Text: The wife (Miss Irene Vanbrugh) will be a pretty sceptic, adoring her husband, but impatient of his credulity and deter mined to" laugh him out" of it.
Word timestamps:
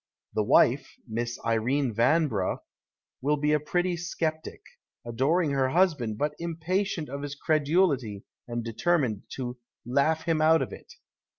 The 0.33 0.41
wife 0.41 0.95
(Miss 1.07 1.37
Irene 1.45 1.93
Vanbrugh) 1.93 2.57
will 3.21 3.37
be 3.37 3.53
a 3.53 3.59
pretty 3.59 3.95
sceptic, 3.95 4.63
adoring 5.05 5.51
her 5.51 5.69
husband, 5.69 6.17
but 6.17 6.33
impatient 6.39 7.07
of 7.07 7.21
his 7.21 7.35
credulity 7.35 8.23
and 8.47 8.63
deter 8.63 8.97
mined 8.97 9.21
to" 9.33 9.59
laugh 9.85 10.23
him 10.23 10.41
out" 10.41 10.63
of 10.63 10.73
it. 10.73 10.93